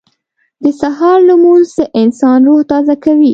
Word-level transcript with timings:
•د 0.63 0.65
سهار 0.81 1.17
لمونځ 1.29 1.67
د 1.77 1.79
انسان 2.01 2.39
روح 2.47 2.59
تازه 2.71 2.95
کوي. 3.03 3.29